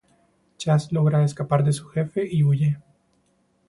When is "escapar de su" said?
1.23-1.85